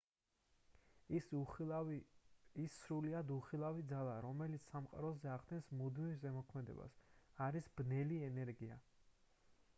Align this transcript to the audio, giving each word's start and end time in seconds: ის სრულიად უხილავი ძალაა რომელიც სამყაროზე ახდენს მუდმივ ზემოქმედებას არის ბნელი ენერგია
ის 1.17 1.27
სრულიად 2.77 3.35
უხილავი 3.37 3.85
ძალაა 3.93 4.25
რომელიც 4.27 4.65
სამყაროზე 4.71 5.31
ახდენს 5.37 5.71
მუდმივ 5.83 6.19
ზემოქმედებას 6.25 6.99
არის 7.51 7.73
ბნელი 7.81 8.23
ენერგია 8.33 8.81